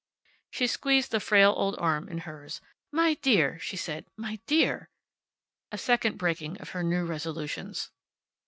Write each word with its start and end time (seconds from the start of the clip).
She 0.49 0.65
squeezed 0.65 1.11
the 1.11 1.19
frail 1.19 1.53
old 1.55 1.77
arm 1.77 2.09
in 2.09 2.17
hers. 2.21 2.59
"My 2.91 3.13
dear!" 3.21 3.59
she 3.59 3.77
said. 3.77 4.07
"My 4.17 4.39
dear!" 4.47 4.89
A 5.71 5.77
second 5.77 6.17
breaking 6.17 6.59
of 6.59 6.71
her 6.71 6.81
new 6.81 7.05
resolutions. 7.05 7.91